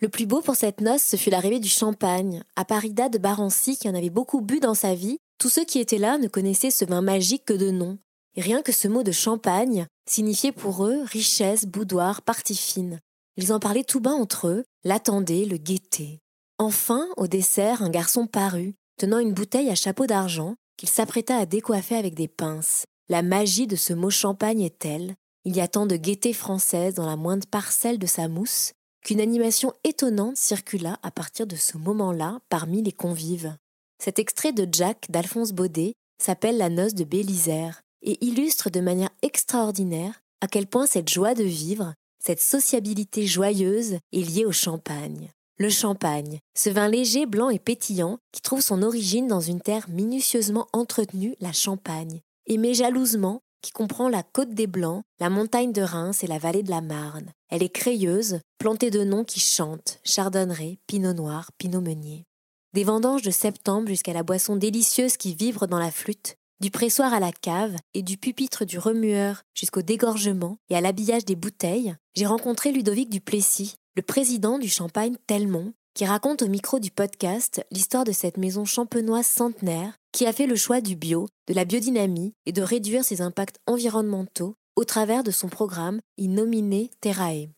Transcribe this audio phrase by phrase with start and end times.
[0.00, 2.42] Le plus beau pour cette noce, ce fut l'arrivée du champagne.
[2.56, 5.78] À Parida de Barancy, qui en avait beaucoup bu dans sa vie, tous ceux qui
[5.78, 7.98] étaient là ne connaissaient ce vin magique que de nom.
[8.34, 12.98] Rien que ce mot de champagne signifiait pour eux richesse, boudoir, partie fine.
[13.36, 16.20] Ils en parlaient tout bas entre eux, l'attendaient, le guettaient.
[16.58, 21.44] Enfin, au dessert, un garçon parut, tenant une bouteille à chapeau d'argent, qu'il s'apprêta à
[21.44, 22.86] décoiffer avec des pinces.
[23.10, 26.94] La magie de ce mot champagne est telle, il y a tant de gaieté française
[26.94, 31.78] dans la moindre parcelle de sa mousse, qu'une animation étonnante circula à partir de ce
[31.78, 33.56] moment-là parmi les convives.
[34.02, 39.10] Cet extrait de Jack d'Alphonse Baudet s'appelle La noce de Bélisère et illustre de manière
[39.22, 45.30] extraordinaire à quel point cette joie de vivre, cette sociabilité joyeuse est liée au champagne.
[45.58, 49.90] Le champagne, ce vin léger, blanc et pétillant qui trouve son origine dans une terre
[49.90, 55.82] minutieusement entretenue, la Champagne, aimée jalousement qui comprend la côte des Blancs, la montagne de
[55.82, 57.32] Reims et la vallée de la Marne.
[57.48, 62.24] Elle est crayeuse, plantée de noms qui chantent, chardonneret, pinot noir, pinot meunier.
[62.72, 67.14] Des vendanges de septembre jusqu'à la boisson délicieuse qui vibre dans la flûte, du pressoir
[67.14, 71.96] à la cave et du pupitre du remueur jusqu'au dégorgement et à l'habillage des bouteilles,
[72.14, 77.64] j'ai rencontré Ludovic Duplessis, le président du Champagne Telmont, qui raconte au micro du podcast
[77.70, 81.64] l'histoire de cette maison champenoise centenaire qui a fait le choix du bio, de la
[81.64, 87.48] biodynamie et de réduire ses impacts environnementaux au travers de son programme Innominé Terrae.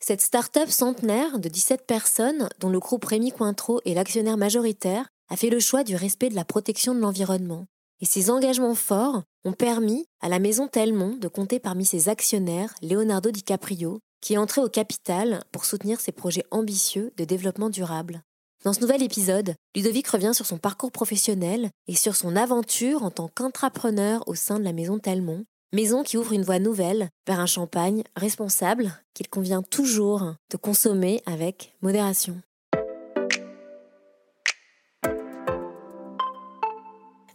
[0.00, 5.36] Cette start-up centenaire de 17 personnes, dont le groupe Rémi Cointreau est l'actionnaire majoritaire, a
[5.36, 7.66] fait le choix du respect de la protection de l'environnement.
[8.00, 12.74] Et ces engagements forts ont permis à la maison Telmont de compter parmi ses actionnaires
[12.82, 18.22] Leonardo DiCaprio, qui est entré au capital pour soutenir ses projets ambitieux de développement durable.
[18.64, 23.10] Dans ce nouvel épisode, Ludovic revient sur son parcours professionnel et sur son aventure en
[23.10, 27.40] tant qu'intrapreneur au sein de la maison Telmont, maison qui ouvre une voie nouvelle vers
[27.40, 32.40] un champagne responsable qu'il convient toujours de consommer avec modération.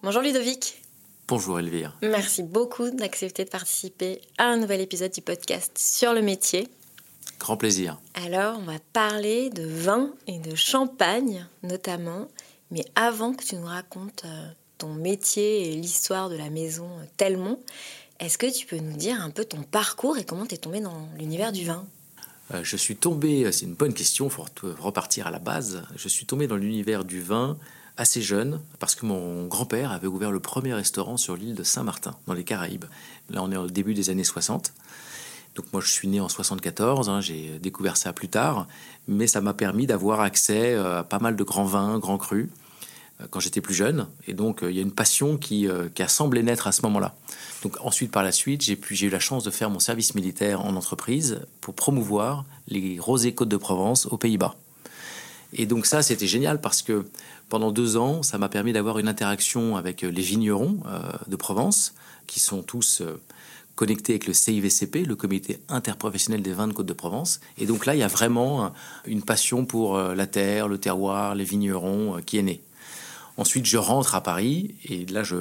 [0.02, 0.82] Bonjour Ludovic.
[1.28, 1.98] Bonjour Elvire.
[2.04, 6.70] Merci beaucoup d'accepter de participer à un nouvel épisode du podcast sur le métier.
[7.40, 8.00] Grand plaisir.
[8.14, 12.28] Alors, on va parler de vin et de champagne notamment.
[12.72, 17.60] Mais avant que tu nous racontes euh, ton métier et l'histoire de la maison Telmont,
[18.20, 20.82] est-ce que tu peux nous dire un peu ton parcours et comment tu es tombé
[20.82, 21.86] dans l'univers du vin?
[22.54, 24.46] Euh, Je suis tombé, euh, c'est une bonne question, il faut
[24.80, 25.84] repartir à la base.
[25.96, 27.58] Je suis tombé dans l'univers du vin
[27.96, 32.16] assez jeune parce que mon grand-père avait ouvert le premier restaurant sur l'île de Saint-Martin,
[32.28, 32.86] dans les Caraïbes.
[33.30, 34.74] Là, on est au début des années 60.
[35.58, 38.68] Donc moi, je suis né en 74, hein, j'ai découvert ça plus tard,
[39.08, 42.48] mais ça m'a permis d'avoir accès euh, à pas mal de grands vins, grands crus,
[43.20, 44.08] euh, quand j'étais plus jeune.
[44.28, 46.84] Et donc, euh, il y a une passion qui, qui, a semblé naître à ce
[46.84, 47.16] moment-là.
[47.64, 50.76] Donc ensuite, par la suite, j'ai eu la chance de faire mon service militaire en
[50.76, 54.56] entreprise pour promouvoir les rosés Côtes de Provence aux Pays-Bas.
[55.54, 57.08] Et donc ça, c'était génial parce que
[57.50, 60.78] pendant deux ans, ça m'a permis d'avoir une interaction avec les vignerons
[61.28, 61.96] de Provence,
[62.28, 63.02] qui sont tous
[63.78, 67.40] connecté avec le CIVCP, le Comité interprofessionnel des vins de Côte-de-Provence.
[67.60, 68.74] Et donc là, il y a vraiment
[69.06, 72.62] une passion pour euh, la terre, le terroir, les vignerons euh, qui est née.
[73.38, 75.36] Ensuite, je rentre à Paris et là, je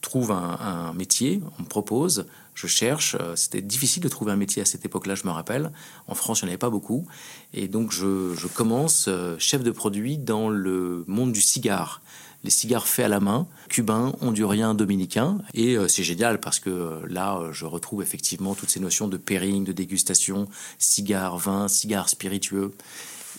[0.00, 3.16] trouve un, métier, on me propose, je cherche.
[3.20, 5.70] Euh, c'était difficile de trouver un métier à cette époque-là, je me rappelle.
[6.08, 7.06] En France, il n'y en avait pas beaucoup.
[7.54, 9.08] Et donc, je commence
[9.38, 12.02] chef de produit dans le monde du cigare
[12.42, 15.38] les cigares faits à la main, cubains, honduriens, dominicains.
[15.54, 19.08] Et euh, c'est génial parce que euh, là, euh, je retrouve effectivement toutes ces notions
[19.08, 22.72] de pairing, de dégustation, cigares, vin, cigares spiritueux.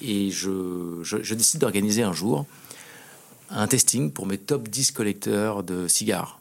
[0.02, 2.46] Et je, décide d'organiser un jour
[3.50, 6.40] un testing pour mes top 10 collecteurs de cigares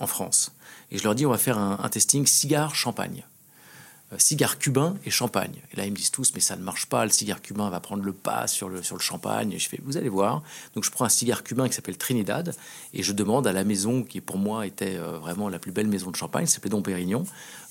[0.00, 0.50] en France.
[0.90, 3.24] Et je leur dis, on va faire un, un testing cigare-champagne.
[4.14, 5.52] Euh, cigare cubain et champagne.
[5.70, 7.78] Et là, ils me disent tous, mais ça ne marche pas, le cigare cubain va
[7.78, 9.52] prendre le pas sur le, sur le champagne.
[9.52, 10.42] Et je fais, vous allez voir.
[10.74, 12.54] Donc, je prends un cigare cubain qui s'appelle Trinidad
[12.94, 15.88] et je demande à la maison qui, pour moi, était euh, vraiment la plus belle
[15.88, 17.24] maison de champagne, s'appelait Dom Pérignon,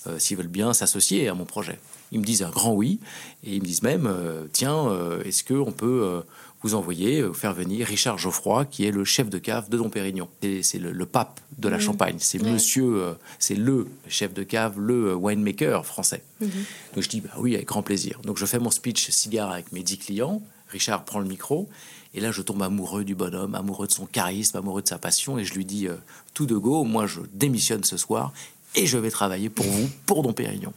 [0.06, 1.80] euh, s'ils veulent bien s'associer à mon projet.
[2.12, 3.00] Ils me disent un grand oui
[3.44, 4.08] et ils me disent même,
[4.54, 4.88] tiens,
[5.26, 6.24] est-ce qu'on peut
[6.64, 9.90] vous envoyer euh, faire venir Richard Geoffroy, qui est le chef de cave de Dom
[9.90, 10.28] Pérignon.
[10.42, 11.82] C'est le, pape de la mmh.
[11.82, 12.16] Champagne.
[12.20, 16.24] C'est monsieur, euh, c'est le chef de cave, le euh, winemaker français.
[16.42, 16.46] Mmh.
[16.96, 18.20] Donc je dis, bah oui, avec grand plaisir.
[18.24, 20.42] Donc je fais mon speech cigare avec mes dix clients.
[20.70, 21.70] Richard prend le micro.
[22.14, 25.38] Et là, je tombe amoureux du bonhomme, amoureux de son charisme, amoureux de sa passion.
[25.38, 25.88] Et je lui dis
[26.34, 28.34] tout de go, moi, je démissionne ce soir
[28.76, 30.74] et je vais travailler pour vous, pour Dom Pérignon.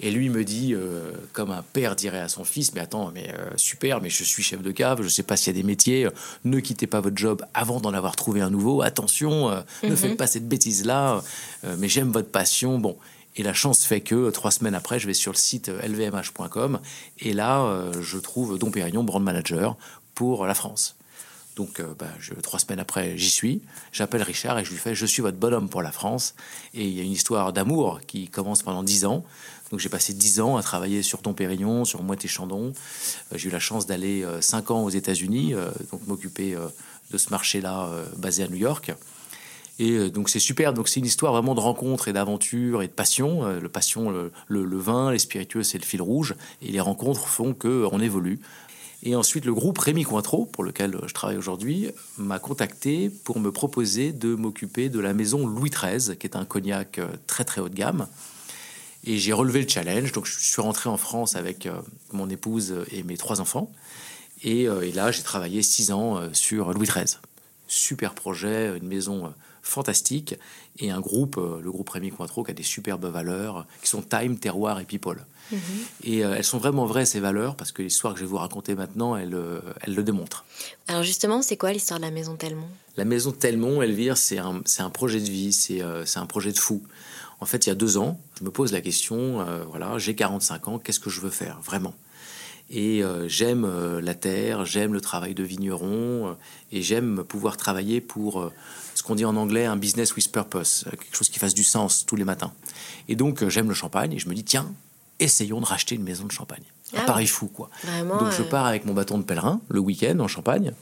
[0.00, 3.34] Et lui me dit, euh, comme un père dirait à son fils, mais attends, mais
[3.36, 5.66] euh, super, mais je suis chef de cave, je sais pas s'il y a des
[5.66, 6.10] métiers, euh,
[6.44, 9.50] ne quittez pas votre job avant d'en avoir trouvé un nouveau, attention,
[9.82, 9.96] ne mhm.
[9.96, 11.22] faites pas cette bêtise-là,
[11.78, 12.78] mais j'aime votre passion.
[12.78, 12.96] Bon,
[13.36, 16.80] et la chance fait que trois semaines après, je vais sur le site lvmh.com
[17.18, 19.76] et là, je trouve Dom Pérignon, brand manager
[20.14, 20.96] pour la France.
[21.56, 23.62] Donc, bah, je, trois semaines après, j'y suis.
[23.90, 26.36] J'appelle Richard et je lui fais Je suis votre bonhomme pour la France.
[26.72, 29.24] Et il y a une histoire d'amour qui commence pendant dix ans.
[29.70, 32.72] Donc j'ai passé dix ans à travailler sur Ton Pérignon, sur Moët Chandon.
[33.32, 36.56] Euh, j'ai eu la chance d'aller euh, cinq ans aux États-Unis, euh, donc m'occuper
[37.10, 38.92] de ce marché-là basé à New York.
[39.78, 40.74] Et donc c'est super.
[40.74, 43.46] Donc c'est une histoire vraiment de rencontre et d'aventure et de passion.
[43.46, 44.10] le passion,
[44.48, 46.34] le, vin, les spiritueux, c'est le fil rouge.
[46.60, 48.40] Et les rencontres font que on évolue.
[49.04, 53.52] Et ensuite, le groupe Rémi Cointreau, pour lequel je travaille aujourd'hui, m'a contacté pour me
[53.52, 57.68] proposer de m'occuper de la maison Louis XIII, qui est un cognac très très haut
[57.68, 58.08] de gamme.
[59.04, 60.12] Et j'ai relevé le challenge.
[60.12, 61.72] Donc, je suis rentré en France avec euh,
[62.12, 63.70] mon épouse et mes trois enfants.
[64.42, 67.18] Et, euh, là, j'ai travaillé six ans euh, sur Louis XIII.
[67.68, 70.34] Super projet, une maison fantastique
[70.78, 74.38] et un groupe, le groupe Rémi Cointreau, qui a des superbes valeurs qui sont time,
[74.38, 75.26] terroir et people.
[75.52, 75.58] Mhm.
[76.04, 78.74] Et elles sont vraiment vraies, ces valeurs, parce que l'histoire que je vais vous raconter
[78.74, 79.36] maintenant, elle,
[79.82, 80.46] elle le démontre.
[80.86, 82.70] Alors justement, c'est quoi l'histoire de la maison Telmont?
[82.96, 86.82] La maison Telmont, Elvire, c'est un, un, projet de vie, c'est un projet de fou.
[87.40, 90.14] En fait, il y a deux ans, je me pose la question, euh, voilà, j'ai
[90.14, 91.94] 45 ans, qu'est-ce que je veux faire vraiment?
[92.70, 96.36] Et euh, j'aime euh, la terre, j'aime le travail de vigneron,
[96.72, 98.50] et j'aime pouvoir travailler pour
[98.94, 102.04] ce qu'on dit en anglais un business with purpose, quelque chose qui fasse du sens
[102.04, 102.52] tous les matins.
[103.08, 104.72] Et donc, j'aime le champagne, et je me dis, tiens,
[105.20, 106.64] essayons de racheter une maison de champagne.
[106.94, 107.70] Un ah pari fou, quoi.
[108.02, 110.72] donc, je pars avec mon bâton de pèlerin le week-end en Champagne,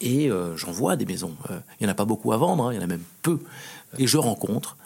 [0.00, 1.34] et j'en vois des maisons.
[1.50, 3.40] Il n'y en a pas beaucoup à vendre, hein, il y en a même peu.
[3.98, 4.76] Et je rencontre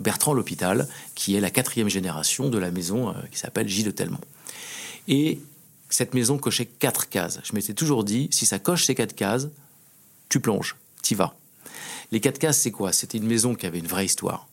[0.00, 3.90] Bertrand L'Hôpital, qui est la quatrième génération de la maison euh, qui s'appelle Gilles de
[3.90, 4.20] Telmont.
[5.08, 5.40] Et
[5.88, 7.40] cette maison cochait quatre cases.
[7.44, 9.48] Je m'étais toujours dit, si ça coche ces quatre cases,
[10.28, 11.34] tu plonges, t'y vas.
[12.10, 12.92] Les quatre cases, c'est quoi?
[12.92, 14.46] C'était une maison qui avait une vraie histoire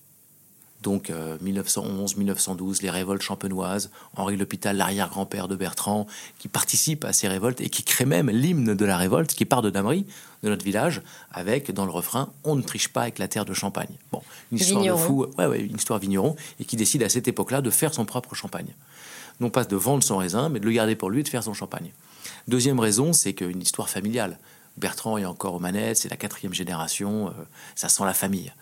[0.81, 1.09] donc
[1.41, 6.07] 1911, euh, 1912, les révoltes champenoises, Henri L'Hôpital, l'arrière-grand-père de Bertrand,
[6.39, 9.61] qui participe à ces révoltes et qui crée même l'hymne de la révolte qui part
[9.61, 10.05] de Damery,
[10.43, 13.53] de notre village, avec dans le refrain On ne triche pas avec la terre de
[13.53, 13.93] Champagne.
[14.11, 14.21] Bon,
[14.51, 17.61] une histoire de fou, ouais, ouais, une histoire vigneron, et qui décide à cette époque-là
[17.61, 18.73] de faire son propre champagne.
[19.41, 21.43] Non pas de vendre son raisin, mais de le garder pour lui et de faire
[21.43, 21.91] son champagne.
[22.47, 24.37] Deuxième raison, c'est qu'une histoire familiale.
[24.77, 27.31] Bertrand est encore aux manettes, c'est la quatrième génération, euh,
[27.75, 28.53] ça sent la famille.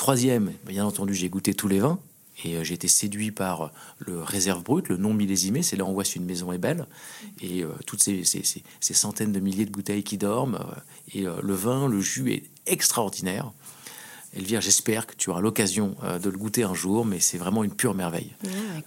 [0.00, 1.98] Troisième, bien entendu, j'ai goûté tous les vins
[2.42, 3.68] et euh, j'ai été séduit par euh,
[3.98, 5.62] le réserve brut, le non millésimé.
[5.62, 6.86] C'est là on voit si une maison est belle
[7.42, 8.24] et euh, toutes ces,
[8.80, 10.58] centaines de milliers de bouteilles qui dorment.
[11.12, 13.52] et le vin, le jus est extraordinaire.
[14.32, 17.74] Elvire, j'espère que tu auras l'occasion de le goûter un jour, mais c'est vraiment une
[17.74, 18.32] pure merveille.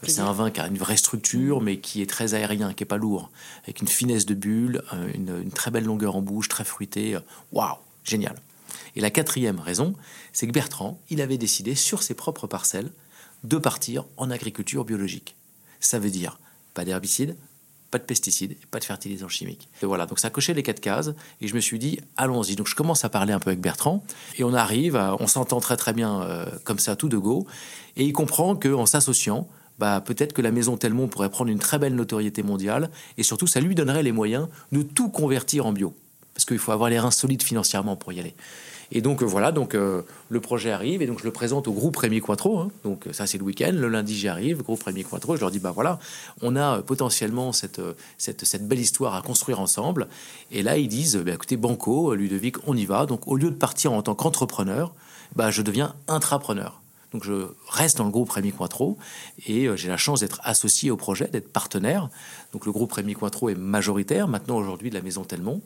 [0.01, 2.88] c'est un vin qui a une vraie structure, mais qui est très aérien, qui est
[2.88, 3.30] pas lourd,
[3.65, 4.81] avec une finesse de bulle,
[5.13, 7.19] une, une très belle longueur en bouche, très fruité.
[7.51, 8.36] Waouh, génial.
[8.95, 9.93] Et la quatrième raison,
[10.31, 12.91] c'est que Bertrand, il avait décidé sur ses propres parcelles
[13.43, 15.35] de partir en agriculture biologique.
[15.79, 16.39] Ça veut dire
[16.73, 17.35] pas d'herbicides,
[17.91, 19.69] pas de pesticides, pas de fertilisants chimiques.
[19.83, 21.11] Et voilà, donc ça cochait les quatre cases
[21.41, 22.55] et je me suis dit allons-y.
[22.55, 24.03] Donc je commence à parler un peu avec Bertrand
[24.38, 27.45] et on arrive, on s'entend très très bien euh, comme ça tout de go
[27.95, 29.47] et il comprend qu'en s'associant,
[29.77, 33.47] bah, peut-être que la maison Telmont pourrait prendre une très belle notoriété mondiale et surtout
[33.47, 35.93] ça lui donnerait les moyens de tout convertir en bio
[36.33, 38.33] parce qu'il faut avoir les reins solides financièrement pour y aller.
[38.93, 41.73] Et donc euh, voilà, donc euh, le projet arrive et donc je le présente au
[41.73, 42.59] groupe Rémi Cointreau.
[42.59, 42.69] Hein.
[42.85, 43.71] donc ça c'est le week-end.
[43.73, 45.35] Le lundi j'y arrive, groupe Rémi Cointreau.
[45.35, 46.00] Je leur dis bah voilà,
[46.41, 47.81] on a potentiellement cette,
[48.17, 50.07] cette, belle histoire à construire ensemble.
[50.51, 53.05] Et là ils disent bah, écoutez Banco, Ludovic, on y va.
[53.05, 54.93] Donc au lieu de partir en tant qu'entrepreneur,
[55.35, 56.79] bah, je deviens intrapreneur.
[57.13, 58.97] Donc je reste dans le groupe Rémi Cointreau
[59.47, 62.09] et euh, j'ai la chance d'être associé au projet, d'être partenaire.
[62.51, 65.62] Donc le groupe Rémi Cointreau est majoritaire maintenant aujourd'hui de la maison Telmont.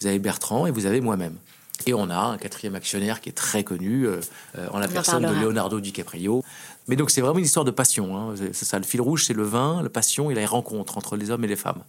[0.00, 1.36] Vous avez Bertrand et vous avez moi-même.
[1.84, 4.20] Et on a un quatrième actionnaire qui est très connu, euh,
[4.56, 6.42] euh, en la personne de Leonardo DiCaprio.
[6.88, 8.16] Mais donc c'est vraiment une histoire de passion.
[8.16, 8.34] Hein.
[8.52, 11.30] C'est ça, le fil rouge, c'est le vin, la passion et les rencontres entre les
[11.30, 11.82] hommes et les femmes.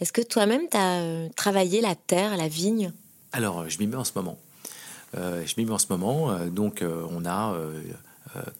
[0.00, 2.92] Est-ce que toi-même, tu as euh, travaillé la terre, la vigne?
[3.32, 4.38] Alors, je m'y mets en ce moment.
[5.14, 6.38] je m'y mets en ce moment.
[6.46, 7.54] donc, on a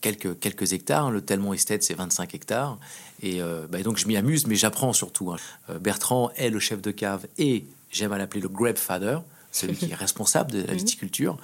[0.01, 1.11] quelques, quelques hectares.
[1.11, 2.79] Le Telmont Estate, c'est 25 hectares.
[3.23, 5.33] Et bah, donc, je m'y amuse, mais j'apprends surtout.
[5.33, 5.37] Hein.
[5.81, 9.19] Bertrand est le chef de cave et j'aime à l'appeler le grape father
[9.57, 10.79] celui qui est responsable de la mhm.
[10.79, 11.37] viticulture.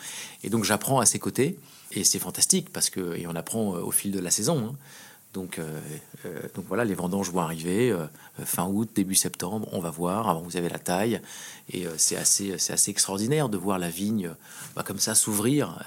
[0.44, 1.58] Et donc j'apprends à ses côtés,
[1.92, 4.70] et c'est fantastique parce que et on apprend euh, au fil de la saison.
[4.70, 4.76] Hein.
[5.34, 5.58] Donc,
[6.54, 7.96] donc voilà, les vendanges vont arriver
[8.44, 10.28] fin août, début septembre, on va voir.
[10.28, 11.22] Avant, vous avez la taille.
[11.72, 14.32] Et c'est assez, c'est assez extraordinaire de voir la vigne
[14.76, 15.82] bah, comme ça s'ouvrir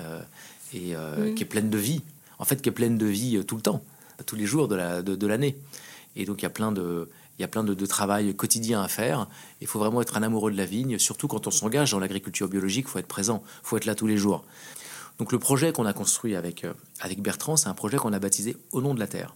[0.73, 1.35] et mmh.
[1.35, 2.01] qui est pleine de vie.
[2.39, 3.83] En fait, qui est pleine de vie tout le temps,
[4.25, 5.55] tous les jours de, la, de l'année.
[6.15, 8.87] Et donc, il y a plein de, il y a plein de, travail quotidien à
[8.87, 9.27] faire.
[9.61, 12.47] Il faut vraiment être un amoureux de la vigne, surtout quand on s'engage dans l'agriculture
[12.47, 12.85] biologique.
[12.87, 14.43] Il faut être présent, il faut être là tous les jours.
[15.19, 18.19] Donc le projet qu'on a construit avec, euh, avec Bertrand, c'est un projet qu'on a
[18.19, 19.33] baptisé Au nom de la terre,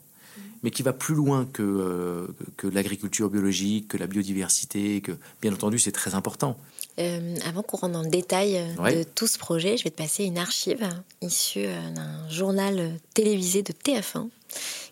[0.63, 2.27] mais qui va plus loin que, euh,
[2.58, 6.58] que l'agriculture biologique, que la biodiversité, que bien entendu c'est très important.
[7.00, 10.25] Euh, avant qu'on rentre dans le détail de tout ce projet, je vais te passer
[10.25, 10.86] une archive
[11.22, 11.63] issue
[11.96, 14.27] d'un journal télévisé de TF1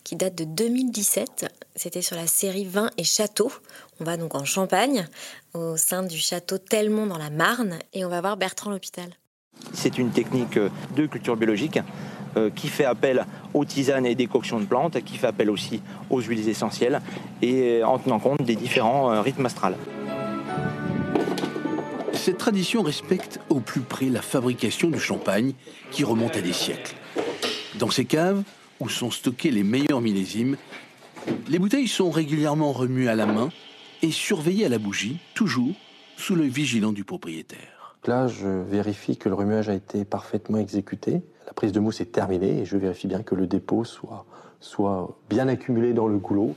[0.05, 1.47] qui date de 2017.
[1.77, 3.51] C'était sur la série Vin et Château.
[3.99, 5.07] On va donc en Champagne,
[5.53, 9.11] au sein du château Telmont dans la Marne, et on va voir Bertrand l'hôpital.
[9.73, 11.79] C'est une technique de culture biologique
[12.35, 16.19] euh, qui fait appel aux tisanes et décoctions de plantes, qui fait appel aussi aux
[16.19, 16.99] huiles essentielles,
[17.43, 19.77] et en tenant compte des différents euh, rythmes astrales.
[22.13, 25.53] Cette tradition respecte au plus près la fabrication du champagne
[25.91, 26.95] qui remonte à des siècles.
[27.75, 28.41] Dans ces caves,
[28.79, 30.57] où sont stockés les meilleurs millésimes,
[31.49, 33.49] les bouteilles sont régulièrement remuées à la main
[34.01, 35.75] et surveillées à la bougie, toujours
[36.17, 37.97] sous l'œil vigilant du propriétaire.
[38.05, 41.21] Là, je vérifie que le remuage a été parfaitement exécuté.
[41.45, 44.25] La prise de mousse est terminée et je vérifie bien que le dépôt soit,
[44.59, 46.55] soit bien accumulé dans le goulot.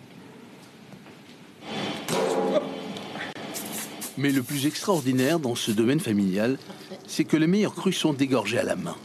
[4.16, 6.58] Mais le plus extraordinaire dans ce domaine familial,
[7.06, 8.96] c'est que les meilleurs crus sont dégorgés à la main.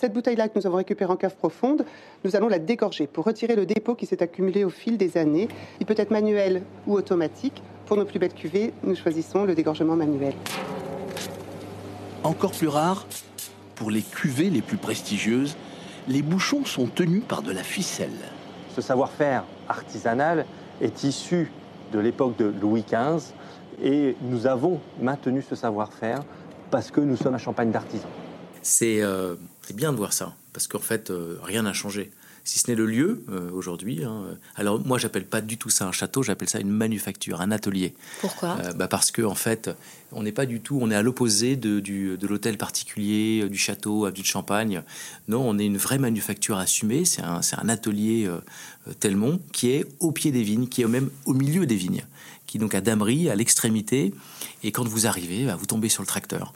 [0.00, 1.84] Cette bouteille-là que nous avons récupérée en cave profonde,
[2.22, 5.48] nous allons la dégorger pour retirer le dépôt qui s'est accumulé au fil des années.
[5.80, 7.60] Il peut être manuel ou automatique.
[7.84, 10.34] Pour nos plus belles cuvées, nous choisissons le dégorgement manuel.
[12.22, 13.08] Encore plus rare,
[13.74, 15.56] pour les cuvées les plus prestigieuses,
[16.06, 18.20] les bouchons sont tenus par de la ficelle.
[18.76, 20.46] Ce savoir-faire artisanal
[20.80, 21.50] est issu
[21.92, 23.32] de l'époque de Louis XV
[23.82, 26.20] et nous avons maintenu ce savoir-faire
[26.70, 28.08] parce que nous sommes un champagne d'artisans.
[28.82, 29.36] Euh,
[29.68, 32.10] c'est bien de voir ça, parce qu'en fait, euh, rien n'a changé.
[32.42, 34.02] Si ce n'est le lieu euh, aujourd'hui.
[34.02, 34.24] Hein,
[34.56, 37.92] alors moi, j'appelle pas du tout ça un château, j'appelle ça une manufacture, un atelier.
[38.22, 38.56] Pourquoi?
[38.76, 39.68] Bah Parce que en fait,
[40.12, 44.06] on n'est pas du tout, on est à l'opposé de, de l'hôtel particulier, du château,
[44.06, 44.82] à de champagne.
[45.28, 47.04] Non, on est une vraie manufacture assumée.
[47.04, 48.26] C'est un, un, atelier
[49.00, 52.06] Telmont qui est au pied des vignes, qui est même au milieu des vignes,
[52.46, 54.14] qui est donc à Damery, à l'extrémité.
[54.62, 56.54] Et quand vous arrivez, bah, vous tombez sur le tracteur.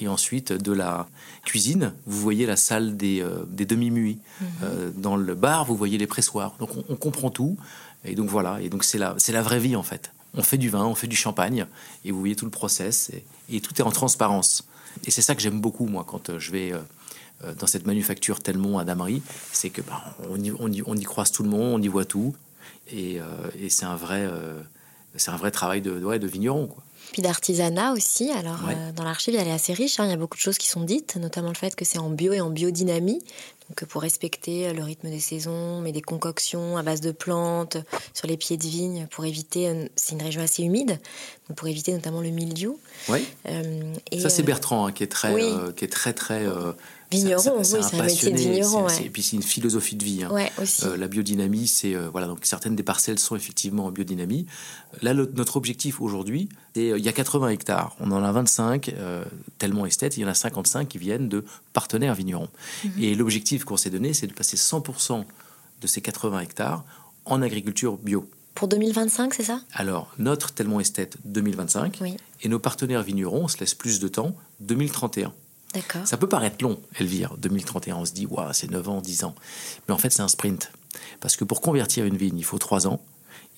[0.00, 1.06] Et ensuite, de la
[1.44, 4.18] cuisine, vous voyez la salle des, euh, demi-muits.
[4.40, 4.46] Mhm.
[4.62, 6.54] Euh, dans le bar, vous voyez les pressoirs.
[6.58, 7.56] Donc on, comprend tout.
[8.04, 10.12] Et donc voilà, et donc c'est la, c'est la vraie vie en fait.
[10.34, 11.66] On fait du vin, on fait du champagne,
[12.04, 13.10] et vous voyez tout le process,
[13.50, 14.66] et, tout est en transparence.
[15.04, 16.72] Et c'est ça que j'aime beaucoup, moi, quand euh, je vais
[17.58, 19.20] dans cette manufacture Telmont à Damery,
[19.52, 21.88] c'est que bah, on, y, on, y, on, y, croise tout le monde, on y
[21.88, 22.34] voit tout,
[22.90, 23.18] et,
[23.58, 24.30] et c'est un vrai,
[25.16, 26.68] c'est un vrai travail de, ouais, de vigneron.
[26.68, 26.82] Quoi.
[27.12, 28.30] Puis d'artisanat aussi.
[28.30, 30.00] Alors, euh, dans l'archive, elle est assez riche.
[30.00, 30.06] Hein.
[30.06, 32.08] Il y a beaucoup de choses qui sont dites, notamment le fait que c'est en
[32.08, 33.20] bio et en biodynamie.
[33.68, 37.76] Donc, pour respecter euh, le rythme des saisons, mais des concoctions à base de plantes
[38.14, 39.68] sur les pieds de vigne pour éviter.
[39.68, 40.98] Euh, c'est une région assez humide,
[41.48, 42.78] donc pour éviter notamment le mildiou.
[43.08, 43.26] Oui.
[44.18, 45.34] Ça, c'est Bertrand hein, qui est très,
[45.76, 46.46] qui est très, très
[47.12, 48.88] Vigneron, oui, c'est un, métier de vigneron.
[48.88, 50.24] Et puis c'est une philosophie de vie.
[50.24, 50.30] Hein.
[50.60, 50.84] aussi.
[50.84, 54.46] Euh, la biodynamie, c'est euh, voilà donc certaines des parcelles sont effectivement en biodynamie.
[55.02, 58.94] Là, notre objectif aujourd'hui, c'est euh, il y a 80 hectares, on en a 25
[59.58, 62.48] tellement esthètes, il y en a 55 qui viennent de partenaires vignerons.
[62.84, 62.92] Mhm.
[62.98, 65.24] Et l'objectif qu'on s'est donné, c'est de passer 100%
[65.80, 66.84] de ces 80 hectares
[67.24, 68.28] en agriculture bio.
[68.54, 69.60] Pour 2025, c'est ça?
[69.72, 72.02] Alors, notre tellement esthète 2025
[72.42, 75.32] et nos partenaires vignerons, on se laisse plus de temps, 2031.
[76.04, 79.34] Ça peut paraître long, Elvire, 2031, on se dit, waouh, c'est 9 ans, 10 ans.
[79.88, 80.70] Mais en fait, c'est un sprint.
[81.20, 83.00] Parce que pour convertir une vigne, il faut 3 ans.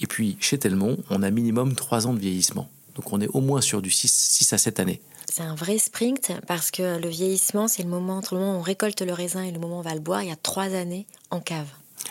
[0.01, 2.69] Et puis, chez Telmont, on a minimum 3 ans de vieillissement.
[2.95, 5.01] Donc, on est au moins sur du 6, 6 à 7 années.
[5.29, 8.59] C'est un vrai sprint parce que le vieillissement, c'est le moment entre le moment où
[8.59, 10.23] on récolte le raisin et le moment où on va le boire.
[10.23, 11.67] Il y a 3 années en cave.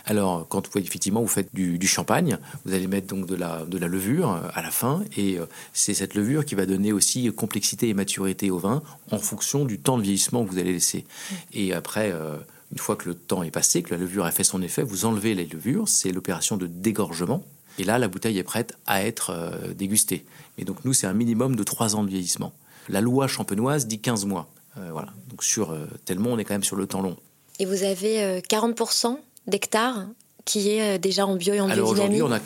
[0.05, 3.77] Alors, quand vous, effectivement vous faites du, champagne, vous allez mettre donc de la, de
[3.77, 7.31] la levure euh, à la fin, et euh, c'est cette levure qui va donner aussi
[7.33, 8.81] complexité et maturité au vin
[9.11, 11.05] en fonction du temps de vieillissement que vous allez laisser.
[11.53, 12.37] Et après, euh,
[12.71, 15.05] une fois que le temps est passé, que la levure a fait son effet, vous
[15.05, 17.43] enlevez les levures, c'est l'opération de dégorgement.
[17.79, 20.25] Et là, la bouteille est prête à être dégustée.
[20.59, 22.53] Et donc, nous, c'est un minimum de 3 ans de vieillissement.
[22.87, 24.47] La loi champenoise dit 15 mois.
[24.75, 25.09] voilà.
[25.29, 27.17] Donc, sur tellement, on est quand même sur le temps long.
[27.57, 30.05] Et vous avez 40% d'hectares
[30.45, 32.39] qui est euh, déjà en bio et en Alors aujourd'hui, on a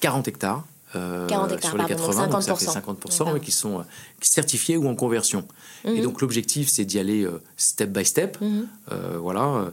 [0.00, 0.64] 40 hectares.
[0.96, 3.82] Euh, sur les 80, donc, ça fait 50% qui sont euh,
[4.20, 5.44] certifiés ou en conversion.
[5.84, 6.02] Et mhm.
[6.02, 8.38] donc l'objectif, c'est d'y aller step by step.
[8.40, 8.68] Mhm.
[9.18, 9.72] voilà.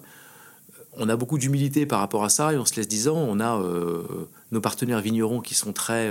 [0.97, 3.63] on a beaucoup d'humilité par rapport à ça et on se laisse disant, on a
[4.51, 6.09] nos partenaires vignerons qui sont très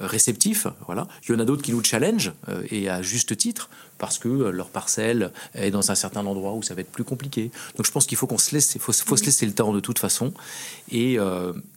[0.00, 0.66] réceptifs.
[0.86, 1.06] Voilà.
[1.26, 2.32] Il y en a d'autres qui nous challenge
[2.70, 6.74] et à juste titre parce que leur parcelle est dans un certain endroit où ça
[6.74, 7.50] va être plus compliqué.
[7.76, 9.80] Donc je pense qu'il faut qu'on se laisse, faut, faut se laisser le temps de
[9.80, 10.32] toute façon.
[10.90, 11.16] Et,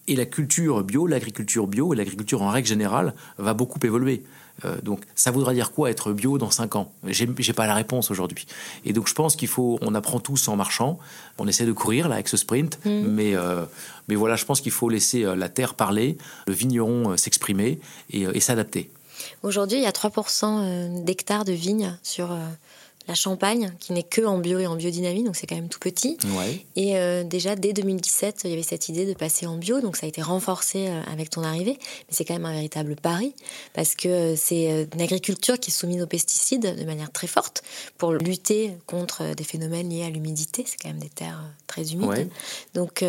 [0.07, 4.23] et la culture bio, l'agriculture bio et l'agriculture en règle générale va beaucoup évoluer.
[4.65, 6.91] Euh, donc, ça voudra dire quoi être bio dans 5 ans?
[7.05, 8.45] J'ai pas la réponse aujourd'hui.
[8.85, 10.99] Et donc, je pense qu'il faut, on apprend tous en marchant.
[11.37, 12.89] On essaie de courir là avec ce sprint, mmh.
[13.07, 13.63] mais euh,
[14.07, 18.23] mais voilà, je pense qu'il faut laisser euh, la terre parler, le vigneron s'exprimer et,
[18.23, 18.89] et s'adapter.
[19.43, 22.29] Aujourd'hui, il y a 3% d'hectares de vignes sur
[23.07, 25.79] la Champagne, qui n'est que en bio et en biodynamie, donc c'est quand même tout
[25.79, 26.17] petit.
[26.75, 29.95] Et euh, déjà, dès 2017, il y avait cette idée de passer en bio, donc
[29.95, 31.77] ça a été renforcé euh, avec ton arrivée.
[31.79, 33.33] Mais c'est quand même un véritable pari,
[33.73, 37.63] parce que euh, c'est une agriculture qui est soumise aux pesticides de manière très forte
[37.97, 40.65] pour lutter contre des phénomènes liés à l'humidité.
[40.67, 42.29] C'est quand même des terres très humides.
[42.73, 43.03] Donc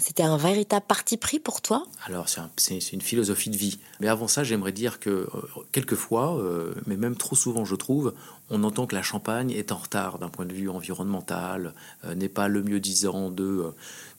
[0.00, 3.78] c'était un véritable parti pris pour toi Alors c'est une philosophie de vie.
[4.00, 5.28] Mais avant ça, j'aimerais dire que
[5.72, 6.40] quelquefois,
[6.86, 8.14] mais même trop souvent, je trouve,
[8.52, 11.72] on entend que la Champagne est en retard d'un point de vue environnemental,
[12.04, 13.44] euh, n'est pas le mieux disant de...
[13.44, 13.70] Euh,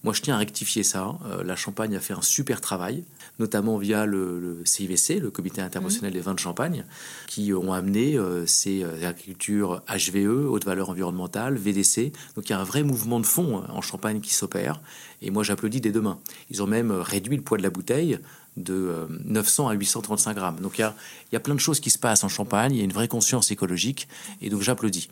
[0.04, 1.16] moi, je tiens à rectifier ça.
[1.26, 3.06] Euh, la Champagne a fait un super travail,
[3.38, 6.14] notamment via le, CIVC, le Comité international mmh.
[6.14, 6.84] des vins de Champagne,
[7.28, 12.12] qui ont amené ces agricultures HVE, haute valeur environnementale, VDC.
[12.36, 14.82] Donc il y a un vrai mouvement de fond en Champagne qui s'opère.
[15.22, 16.20] Et moi, j'applaudis dès demain.
[16.50, 18.20] Ils ont même réduit le poids de la bouteille
[18.58, 20.60] de 900 à 835 grammes.
[20.60, 20.96] Donc il y a,
[21.32, 23.08] y a, plein de choses qui se passent en Champagne, il y a une vraie
[23.08, 24.08] conscience écologique,
[24.42, 25.10] et donc j'applaudis.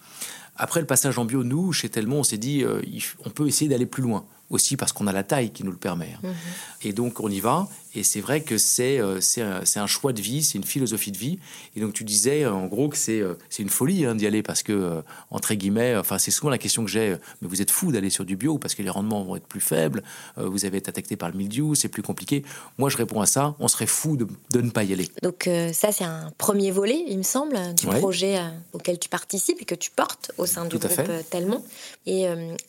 [0.61, 2.83] Après le passage en bio, nous, chez Telmont, on s'est dit, euh,
[3.25, 5.77] on peut essayer d'aller plus loin aussi parce qu'on a la taille qui nous le
[5.77, 6.13] permet.
[6.17, 6.27] Hein.
[6.27, 6.35] Mhm.
[6.83, 7.67] Et donc on y va.
[7.93, 11.17] Et c'est vrai que c'est euh, c'est un, choix de vie, c'est une philosophie de
[11.17, 11.39] vie.
[11.75, 14.63] Et donc tu disais en gros que c'est euh, une folie hein, d'y aller parce
[14.63, 17.91] que, euh, entre guillemets, enfin c'est souvent la question que j'ai, mais vous êtes fou
[17.91, 20.03] d'aller sur du bio parce que les rendements vont être plus faibles,
[20.37, 22.43] vous avez été attaqué par le mildiou, c'est plus compliqué.
[22.77, 25.09] Moi je réponds à ça, on serait fou de, de ne pas y aller.
[25.21, 28.39] Donc ça c'est un premier volet, il me semble, du projet
[28.73, 31.63] auquel tu participes et que tu portes au sein du Tout groupe Tellement.
[32.05, 32.23] Et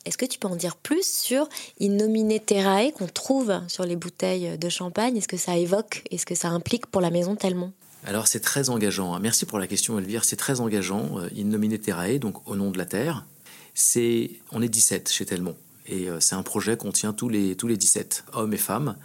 [0.05, 1.47] est-ce que tu peux en dire plus sur
[1.79, 5.17] Innomine Terrae qu'on trouve sur les bouteilles de champagne?
[5.17, 7.71] Est-ce que ça évoque Est-ce que ça implique pour la maison tellement
[8.05, 9.13] alors c'est très engageant.
[9.13, 9.19] Hein.
[9.21, 10.25] Merci pour la question Elvire.
[10.25, 11.19] C'est très engageant.
[11.19, 13.25] Euh, In Terrae, donc au nom de la terre.
[13.73, 15.55] C'est on est 17 chez Telmont
[15.87, 18.97] et euh, c'est un projet qu'on tient tous les tous les 17 hommes et femmes.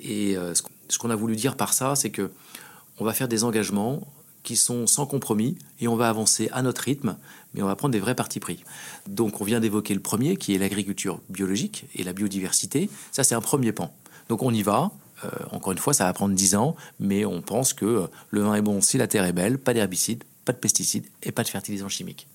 [0.00, 2.30] Et euh, ce qu'on a voulu dire par ça, c'est que
[2.98, 4.06] on va faire des engagements
[4.42, 7.16] qui sont sans compromis et on va avancer à notre rythme,
[7.54, 8.64] mais on va prendre des vrais partis pris.
[9.06, 12.90] Donc on vient d'évoquer le premier qui est l'agriculture biologique et la biodiversité.
[13.12, 13.94] Ça c'est un premier pan.
[14.28, 14.92] Donc on y va.
[15.24, 18.40] Euh, encore une fois, ça va prendre 10 ans, mais on pense que euh, le
[18.42, 21.42] vin est bon si la terre est belle, pas d'herbicides, pas de pesticides et pas
[21.42, 22.26] de fertilisants chimiques.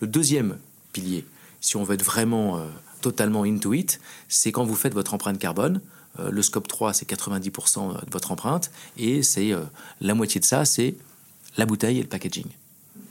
[0.00, 0.58] Le deuxième
[0.92, 1.24] pilier,
[1.60, 2.66] si on veut être vraiment euh,
[3.00, 5.80] totalement into it, c'est quand vous faites votre empreinte carbone.
[6.18, 9.52] le scope 3, c'est 90% de votre empreinte, et c'est
[10.00, 10.96] la moitié de ça, c'est
[11.56, 12.46] la bouteille et le packaging.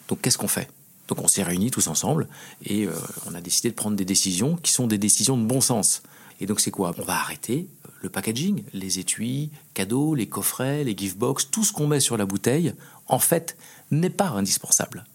[0.07, 0.69] Donc qu'est-ce qu'on fait?
[1.07, 2.27] Donc on s'est réunis tous ensemble
[2.63, 2.93] et euh,
[3.27, 6.01] on a décidé de prendre des décisions qui sont des décisions de bon sens.
[6.39, 6.93] Et donc c'est quoi?
[6.97, 11.63] On va arrêter euh, le packaging, les étuis, cadeaux, les coffrets, les gift box, tout
[11.63, 12.73] ce qu'on met sur la bouteille,
[13.07, 13.55] en fait,
[13.91, 15.05] n'est pas indispensable.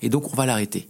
[0.00, 0.88] Et donc on va l'arrêter.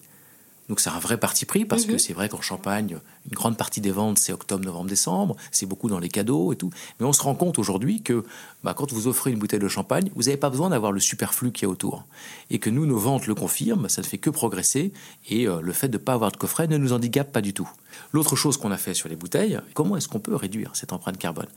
[0.69, 1.99] Donc c'est un vrai parti pris parce que mhm.
[1.99, 2.97] c'est vrai qu'en Champagne,
[3.27, 6.57] une grande partie des ventes c'est octobre, novembre, décembre, c'est beaucoup dans les cadeaux et
[6.57, 6.71] tout.
[6.99, 8.25] Mais on se rend compte aujourd'hui que
[8.63, 11.51] bah, quand vous offrez une bouteille de champagne, vous n'avez pas besoin d'avoir le superflu
[11.53, 12.05] qui est autour.
[12.51, 14.93] Et que nous, nos ventes le confirment, ça ne fait que progresser
[15.29, 17.53] et euh, le fait de ne pas avoir de coffret ne nous handicape pas du
[17.53, 17.69] tout.
[18.13, 21.19] L'autre chose qu'on a fait sur les bouteilles, comment est-ce qu'on peut réduire cette empreinte
[21.19, 21.49] carbone?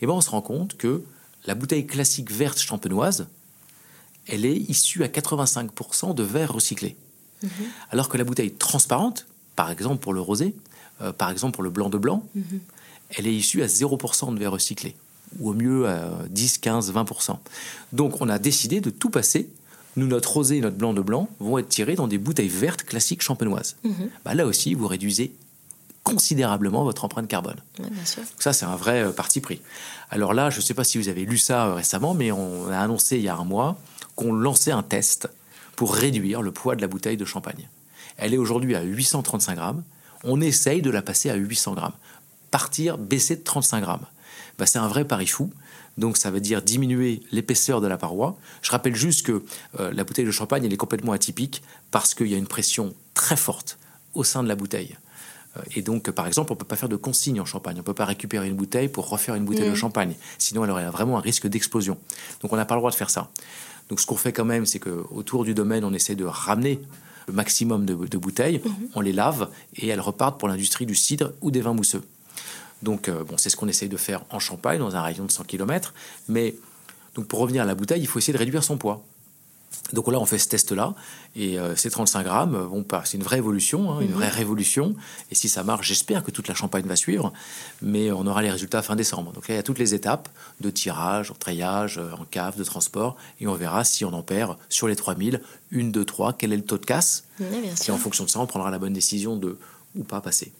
[0.00, 1.02] Eh bien on se rend compte que
[1.46, 3.26] la bouteille classique verte champenoise,
[4.26, 6.96] elle est issue à 85% de verre recyclé.
[7.42, 7.50] Mhm.
[7.90, 9.26] Alors que la bouteille transparente,
[9.56, 10.54] par exemple pour le rosé,
[11.02, 12.60] euh, par exemple pour le blanc de blanc, mhm.
[13.10, 14.94] elle est issue à 0% de verre recyclé,
[15.38, 17.38] ou au mieux à 10, 15, 20%.
[17.92, 19.48] Donc on a décidé de tout passer.
[19.96, 22.84] Nous, notre rosé et notre blanc de blanc vont être tirés dans des bouteilles vertes
[22.84, 23.76] classiques champenoises.
[23.82, 24.10] Mhm.
[24.24, 25.32] Bah, là aussi, vous réduisez
[26.02, 27.56] considérablement votre empreinte carbone.
[28.38, 29.60] Ça, c'est un vrai euh, parti pris.
[30.10, 32.68] Alors là, je ne sais pas si vous avez lu ça euh, récemment, mais on
[32.70, 33.78] a annoncé il y a un mois
[34.16, 35.28] qu'on lançait un test
[35.80, 37.66] pour réduire le poids de la bouteille de champagne.
[38.18, 39.82] Elle est aujourd'hui à 835 grammes.
[40.24, 41.94] On essaye de la passer à 800 grammes.
[42.50, 44.04] Partir, baisser de 35 grammes.
[44.58, 45.50] Bah, c'est un vrai pari fou.
[45.96, 48.36] Donc ça veut dire diminuer l'épaisseur de la paroi.
[48.60, 49.42] Je rappelle juste que
[49.78, 52.92] euh, la bouteille de champagne, elle est complètement atypique parce qu'il y a une pression
[53.14, 53.78] très forte
[54.12, 54.98] au sein de la bouteille.
[55.56, 57.76] Euh, et donc, par exemple, on ne peut pas faire de consigne en champagne.
[57.76, 59.76] On ne peut pas récupérer une bouteille pour refaire une bouteille de mmh.
[59.76, 60.14] champagne.
[60.36, 61.96] Sinon, elle aurait vraiment un risque d'explosion.
[62.42, 63.30] Donc, on n'a pas le droit de faire ça.
[63.90, 66.80] Donc ce qu'on fait quand même, c'est qu'autour du domaine, on essaie de ramener
[67.26, 68.88] le maximum de, bouteilles, mhm.
[68.94, 72.02] on les lave et elles repartent pour l'industrie du cidre ou des vins mousseux.
[72.82, 75.30] Donc, euh, bon, c'est ce qu'on essaye de faire en Champagne, dans un rayon de
[75.30, 75.92] 100 km.
[76.28, 76.54] Mais
[77.14, 79.04] donc, pour revenir à la bouteille, il faut essayer de réduire son poids.
[79.92, 80.94] Donc là, on fait ce test-là,
[81.34, 84.14] et euh, ces 35 grammes, bon, c'est une vraie évolution, hein, une Mhm.
[84.14, 84.94] vraie révolution.
[85.30, 87.32] Et si ça marche, j'espère que toute la Champagne va suivre,
[87.82, 89.32] mais on aura les résultats fin décembre.
[89.32, 90.28] Donc là, il y a toutes les étapes
[90.60, 94.22] de tirage, en treillage, euh, en cave, de transport, et on verra si on en
[94.22, 95.40] perd sur les 3000,
[95.72, 97.24] une, deux, trois, quel est le taux de casse.
[97.38, 97.48] Bien
[97.86, 99.56] Et en fonction de ça, on prendra la bonne décision de
[99.96, 100.52] ou pas passer.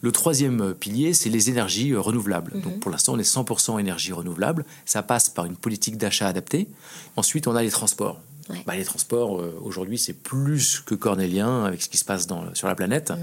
[0.00, 2.52] Le troisième euh, pilier, c'est les énergies renouvelables.
[2.54, 2.60] Mhm.
[2.62, 4.64] Donc pour l'instant, on est 100% énergie renouvelable.
[4.86, 6.68] Ça passe par une politique d'achat adaptée.
[7.16, 8.18] Ensuite, on a les transports.
[8.50, 8.62] Ouais.
[8.66, 12.52] Bah, les transports, euh, aujourd'hui, c'est plus que cornélien avec ce qui se passe dans,
[12.54, 13.10] sur la planète.
[13.10, 13.18] Mhm.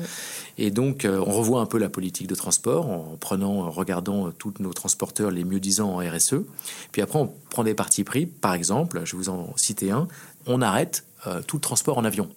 [0.57, 4.27] Et donc, euh, on revoit un peu la politique de transport en prenant, en regardant
[4.27, 6.35] euh, tous nos transporteurs les mieux disants en RSE.
[6.91, 8.25] Puis après, on prend des partis pris.
[8.25, 10.07] Par exemple, je vais vous en citer un.
[10.45, 11.05] On arrête
[11.47, 12.29] tout le transport en avion.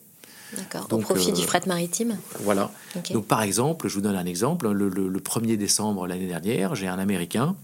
[0.57, 0.85] D'accord.
[0.87, 2.18] Au Donc, profit euh, du fret maritime.
[2.40, 2.71] Voilà.
[3.12, 4.68] Donc, par exemple, je vous donne un exemple.
[4.71, 7.55] Le, le- le 1er décembre l'année dernière, j'ai un Américain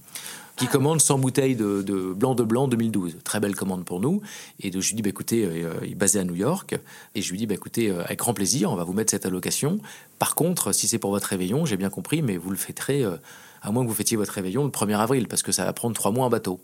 [0.58, 3.18] qui commande 100 bouteilles de, de blanc de blanc 2012.
[3.24, 4.20] Très belle commande pour nous.
[4.60, 6.78] Et donc, je lui dis, bah, écoutez, euh, il est basé à New York.
[7.14, 9.24] Et je lui dis, bah, écoutez, euh, avec grand plaisir, on va vous mettre cette
[9.24, 9.78] allocation.
[10.18, 13.16] Par contre, si c'est pour votre réveillon, j'ai bien compris, mais vous le fêterez, euh,
[13.62, 15.94] à moins que vous fêtiez votre réveillon le 1er avril, parce que ça va prendre
[15.94, 16.60] trois mois en bateau.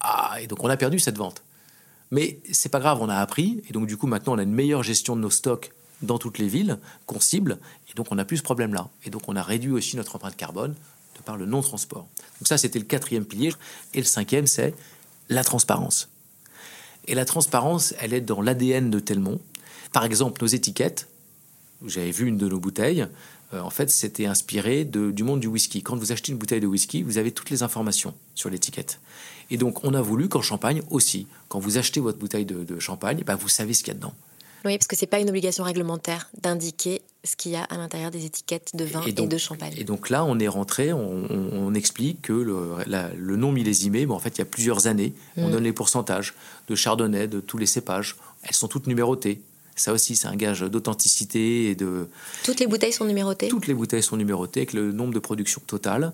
[0.00, 1.42] Ah, et donc on a perdu cette vente.
[2.12, 3.62] Mais c'est pas grave, on a appris.
[3.68, 6.38] Et donc, du coup, maintenant, on a une meilleure gestion de nos stocks dans toutes
[6.38, 7.58] les villes qu'on cible.
[7.90, 8.88] Et donc, on n'a plus ce problème-là.
[9.04, 10.74] Et donc, on a réduit aussi notre empreinte carbone
[11.24, 12.06] par le non-transport.
[12.40, 13.52] Donc, ça, c'était le quatrième pilier.
[13.94, 14.74] Et le cinquième, c'est
[15.28, 16.08] la transparence.
[17.06, 19.40] Et la transparence, elle est dans l'ADN de Telmont.
[19.92, 21.08] Par exemple, nos étiquettes,
[21.86, 23.06] j'avais vu une de nos bouteilles,
[23.54, 25.82] euh, en fait, c'était inspiré de- du monde du whisky.
[25.82, 29.00] Quand vous achetez une bouteille de whisky, vous avez toutes les informations sur l'étiquette.
[29.50, 33.22] Et donc, on a voulu qu'en Champagne aussi, quand vous achetez votre bouteille de, champagne,
[33.26, 34.14] bah, vous savez ce qu'il y a dedans.
[34.64, 38.10] Oui, parce que c'est pas une obligation réglementaire d'indiquer ce qu'il y a à l'intérieur
[38.10, 39.72] des étiquettes de vin et, donc, de champagne.
[39.76, 43.52] et donc là, on est rentré, on, on- on explique que le, la- le non
[43.52, 45.52] millésimé, bon, en fait, il y a plusieurs années, on Mm.
[45.52, 46.34] donne les pourcentages
[46.68, 48.16] de chardonnay, de tous les cépages.
[48.42, 49.40] Elles sont toutes numérotées.
[49.76, 52.08] Ça aussi, c'est un gage d'authenticité et de.
[52.44, 53.48] Toutes les bouteilles sont numérotées?
[53.48, 56.12] Toutes les bouteilles sont numérotées avec le nombre de production totale.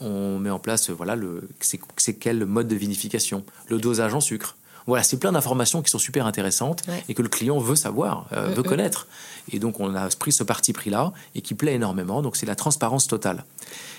[0.00, 1.48] On met en place, voilà, le,
[1.96, 4.56] c'est quel mode de vinification, le dosage en sucre.
[4.86, 7.04] Voilà, c'est plein d'informations qui sont super intéressantes Ouais.
[7.08, 8.66] et que le client veut savoir, euh, Mm, veut mm.
[8.66, 9.06] connaître.
[9.52, 12.22] Et donc, on a pris ce parti pris-là et qui plaît énormément.
[12.22, 13.44] Donc, c'est la transparence totale.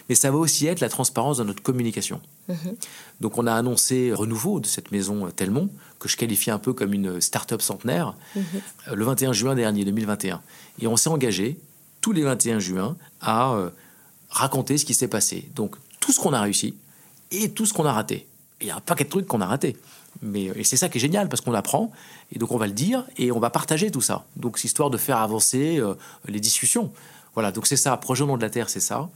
[0.10, 2.22] Mais ça va aussi être la transparence dans notre communication.
[2.48, 2.76] Mhm.
[3.22, 6.74] Donc, on a annoncé renouveau de cette maison euh, Telmont, que je qualifie un peu
[6.74, 8.44] comme une start-up centenaire, Mhm.
[8.90, 10.42] euh, le 21 juin dernier, 2021.
[10.82, 11.58] Et on s'est engagé,
[12.02, 13.70] tous les 21 juin, à euh,
[14.30, 15.50] raconter ce qui s'est passé.
[15.56, 16.76] Donc, tout ce qu'on a réussi
[17.32, 18.16] et tout ce qu'on a raté.
[18.60, 19.76] Et Il y a un paquet de trucs qu'on a ratés.
[20.22, 21.92] Mais, euh, et c'est ça qui est génial, parce qu'on apprend,
[22.34, 24.26] et donc on va le dire, et on va partager tout ça.
[24.36, 25.96] Donc, c'est histoire de faire avancer euh,
[26.28, 26.92] les discussions.
[27.34, 29.10] Voilà, donc c'est ça, Projet au nom de la Terre, c'est ça.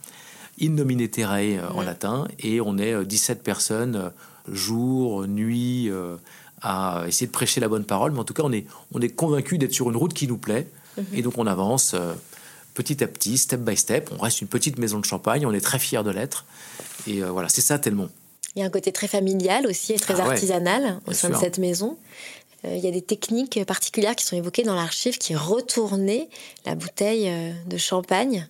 [0.61, 4.11] In nomine terrae euh, en latin, et on est euh, 17 personnes,
[4.49, 5.89] jour, nuit,
[6.61, 8.11] à essayer de prêcher la bonne parole.
[8.13, 10.37] Mais en tout cas, on est, on est convaincu d'être sur une route qui nous
[10.37, 11.05] plaît, Mhm.
[11.13, 11.93] et donc on avance
[12.73, 14.09] petit à petit, step by step.
[14.17, 16.45] On reste une petite maison de champagne, on est très fiers de l'être.
[17.05, 18.07] Et voilà, c'est ça tellement.
[18.55, 21.29] Il y a un côté très familial aussi et très Ah ouais, artisanal au sein
[21.29, 21.97] de cette maison.
[22.65, 26.29] Euh, il y a des techniques particulières qui sont évoquées dans l'archive qui retournaient
[26.65, 28.47] la bouteille euh, de champagne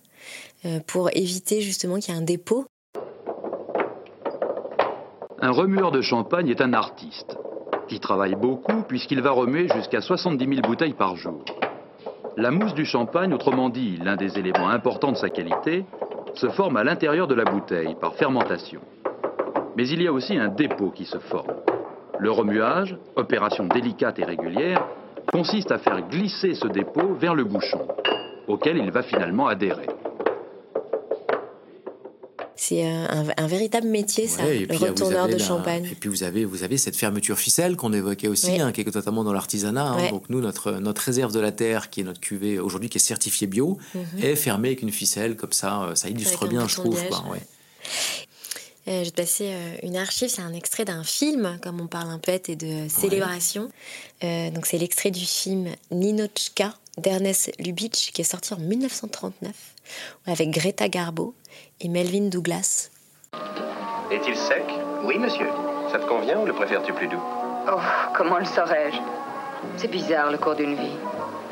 [0.65, 2.65] euh, pour éviter justement qu'il y ait un dépôt.
[5.41, 7.37] Un remueur de champagne est un artiste
[7.87, 11.43] qui travaille beaucoup puisqu'il va remuer jusqu'à 70 000 bouteilles par jour.
[12.37, 15.85] La mousse du champagne, autrement dit l'un des éléments importants de sa qualité,
[16.35, 18.81] se forme à l'intérieur de la bouteille par fermentation.
[19.75, 21.53] Mais il y a aussi un dépôt qui se forme.
[22.19, 24.87] Le remuage, opération délicate et régulière,
[25.33, 27.87] consiste à faire glisser ce dépôt vers le bouchon,
[28.47, 29.87] auquel il va finalement adhérer.
[32.57, 35.85] C'est un, un véritable métier, ça, Ouais, le retourneur de la- champagne.
[35.91, 38.61] Et puis vous avez, vous avez cette fermeture ficelle qu'on évoquait aussi, Oui.
[38.61, 39.85] hein, qui est notamment dans l'artisanat.
[39.85, 40.09] hein.
[40.09, 43.01] Donc nous, notre, notre réserve de la terre, qui est notre cuvée aujourd'hui, qui est
[43.01, 44.03] certifiée bio, Mhm.
[44.23, 45.83] est fermée avec une ficelle comme ça.
[45.83, 46.97] euh, Ça illustre bien, je trouve.
[47.09, 47.23] quoi.
[48.87, 51.87] Euh, je vais te passer euh, une archive, c'est un extrait d'un film, comme on
[51.87, 53.69] parle un peu, et de célébration.
[54.23, 59.53] Euh, donc c'est l'extrait du film Ninochka d'Ernest Lubitsch, qui est sorti en 1939,
[60.27, 61.33] avec Greta Garbo
[61.81, 62.91] et Melvin Douglas.
[64.11, 64.63] Est-il sec?
[65.03, 65.47] Oui, monsieur.
[65.91, 67.21] Ça te convient ou le préfères-tu plus doux?
[67.67, 67.79] Oh,
[68.15, 68.97] comment le saurais-je?
[69.77, 70.95] C'est bizarre le cours d'une vie.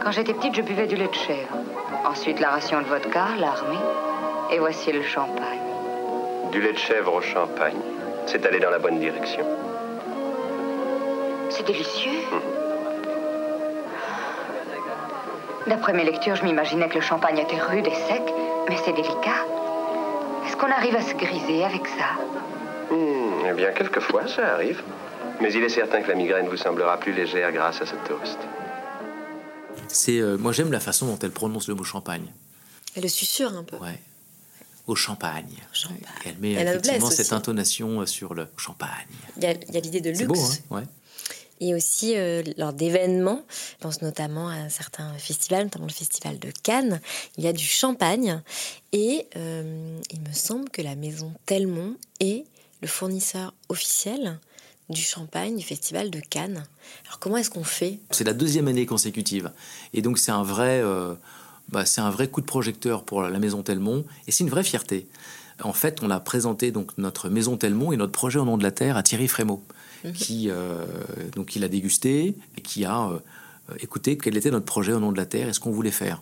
[0.03, 1.57] Quand j'étais petite, je buvais du lait de chèvre.
[2.05, 3.79] Ensuite, la ration de vodka, l'armée.
[4.51, 5.62] Et voici le champagne.
[6.53, 7.81] Du lait de chèvre au champagne.
[8.27, 9.43] C'est aller dans la bonne direction.
[11.49, 12.21] C'est délicieux.
[15.65, 18.21] D'après mes lectures, je m'imaginais que le champagne était rude et sec,
[18.69, 19.47] mais c'est délicat.
[20.45, 22.21] Est-ce qu'on arrive à se griser avec ça?
[22.91, 24.83] Hmm, eh bien, quelquefois, ça arrive.
[25.41, 28.37] Mais il est certain que la migraine vous semblera plus légère grâce à ce toast.
[29.87, 32.27] C'est, euh, moi, j'aime la façon dont elle prononce le mot champagne.
[32.95, 33.77] Elle le susurre un peu.
[33.77, 33.99] Ouais.
[34.85, 35.55] Au champagne.
[36.25, 37.33] Elle met Elle effectivement cette aussi.
[37.33, 38.89] intonation euh, sur le champagne.
[39.37, 40.27] Il y a, l'idée de luxe.
[40.27, 40.83] Beau, hein ouais.
[41.61, 46.51] Et aussi, euh, lors d'événements, je pense notamment à certains festivals, notamment le festival de
[46.63, 46.99] Cannes,
[47.37, 48.41] il y a du champagne.
[48.91, 52.43] Et euh, il me semble que la maison Telmont est
[52.81, 54.39] le fournisseur officiel
[54.89, 56.65] du champagne du festival de Cannes.
[57.05, 57.99] Alors comment est-ce qu'on fait?
[58.11, 59.51] C'est la deuxième année consécutive.
[59.93, 61.13] Et donc, c'est un vrai, euh,
[61.69, 64.05] bah, c'est un vrai coup de projecteur pour la maison Telmont.
[64.27, 65.07] Et c'est une vraie fierté.
[65.63, 68.63] En fait, on a présenté donc notre maison Telmont et notre projet au nom de
[68.63, 69.63] la terre à Thierry Frémaux,
[70.13, 70.85] qui euh,
[71.35, 73.09] donc il a dégusté et qui a
[73.71, 75.91] euh, écouté quel était notre projet au nom de la terre et ce qu'on voulait
[75.91, 76.21] faire.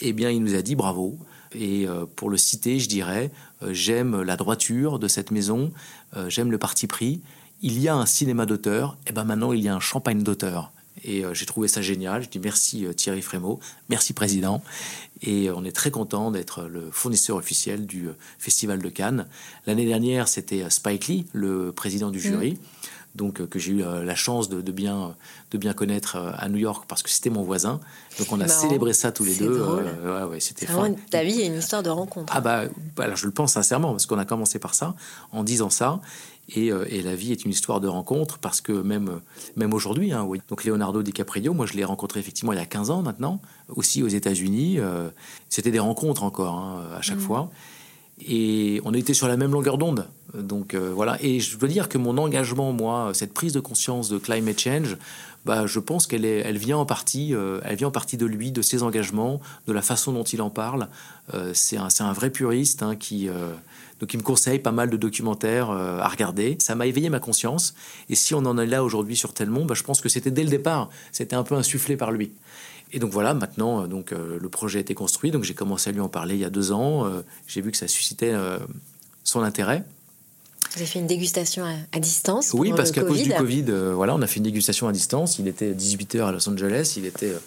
[0.00, 1.18] Eh bien, il nous a dit bravo.
[1.52, 3.30] Et euh, pour le citer, je dirais,
[3.62, 5.72] euh, j'aime la droiture de cette maison,
[6.28, 7.20] j'aime le parti pris.
[7.62, 10.72] Il y a un cinéma d'auteur, et ben maintenant il y a un champagne d'auteur.
[11.04, 12.22] Et euh, j'ai trouvé ça génial.
[12.22, 14.62] Je dis merci euh, Thierry Frémaux, merci président.
[15.22, 19.26] Et euh, on est très content d'être le fournisseur officiel du Festival de Cannes.
[19.66, 22.58] L'année dernière, c'était Spike Lee, le président du jury.
[23.16, 25.16] Donc que j'ai eu la chance de, de bien
[25.50, 27.80] de bien connaître à New York parce que c'était mon voisin.
[28.18, 29.58] Donc on a célébré ça tous les deux.
[29.58, 29.84] drôle.
[30.04, 30.66] Euh, ouais, ouais, c'était
[31.10, 32.32] ta vie est une histoire de rencontre.
[32.34, 32.64] ah bah,
[32.96, 34.94] bah, alors je le pense sincèrement parce qu'on a commencé par ça
[35.32, 36.00] en disant ça
[36.54, 39.20] et, euh, et la vie est une histoire de rencontre parce que même
[39.56, 40.40] même aujourd'hui hein, oui.
[40.48, 44.02] donc Leonardo DiCaprio moi je l'ai rencontré effectivement il y a 15 ans maintenant aussi
[44.02, 45.10] aux États-Unis euh,
[45.48, 47.24] c'était des rencontres encore hein, à chaque Mhm.
[47.24, 47.50] fois
[48.26, 50.06] et on était sur la même longueur d'onde.
[50.34, 51.16] Donc euh, voilà.
[51.22, 54.96] Et je dois dire que mon engagement, moi, cette prise de conscience de climate change,
[55.44, 58.52] bah, je pense qu'elle elle vient en partie, euh, elle vient en partie de lui,
[58.52, 60.88] de ses engagements, de la façon dont il en parle.
[61.32, 63.52] Euh, c'est un, un vrai puriste hein, qui, euh,
[64.00, 66.56] donc il me conseille pas mal de documentaires à regarder.
[66.60, 67.74] Ça m'a éveillé ma conscience.
[68.08, 70.44] Et si on en est là aujourd'hui sur Telmont, bah, je pense que c'était dès
[70.44, 72.32] le départ, c'était un peu insufflé par lui.
[72.92, 75.30] Et donc voilà, maintenant, donc le projet a été construit.
[75.30, 77.08] Donc j'ai commencé à lui en parler il y a deux ans.
[77.46, 78.34] J'ai vu que ça suscitait
[79.22, 79.84] son intérêt.
[80.72, 83.38] Vous avez fait une dégustation à, à distance Oui, parce qu'à cause du Covid.
[83.38, 85.38] Covid, euh, voilà, on a fait une dégustation à distance.
[85.38, 86.94] Il était 18h à Los Angeles.
[86.96, 87.38] Il était euh,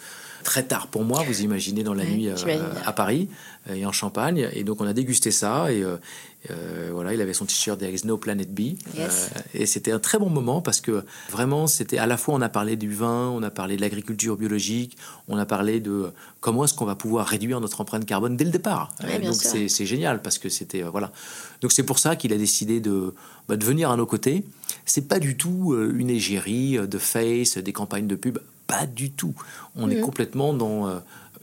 [0.44, 3.28] très tard pour moi, vous imaginez, dans la Ouais, nuit euh, à Paris
[3.68, 4.48] euh, et en Champagne.
[4.52, 5.72] Et donc on a dégusté ça.
[5.72, 8.76] Et euh, voilà, il avait son t-shirt There is no planet B.
[8.96, 9.30] Yes.
[9.54, 12.48] Et c'était un très bon moment parce que vraiment, c'était à la fois, on a
[12.48, 16.74] parlé du vin, on a parlé de l'agriculture biologique, on a parlé de comment est-ce
[16.74, 18.90] qu'on va pouvoir réduire notre empreinte carbone dès le départ.
[19.02, 21.10] Ouais, donc c'est génial parce que c'était voilà.
[21.62, 23.14] Donc c'est pour ça qu'il a décidé de,
[23.48, 24.44] bah, de venir à nos côtés.
[24.84, 29.34] C'est pas du tout une égérie de face, des campagnes de pub, pas du tout.
[29.76, 30.00] On est Mhm.
[30.02, 30.98] complètement dans euh,